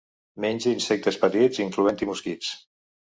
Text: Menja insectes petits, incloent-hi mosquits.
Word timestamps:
Menja 0.45 0.71
insectes 0.77 1.19
petits, 1.25 1.59
incloent-hi 1.65 2.09
mosquits. 2.13 2.51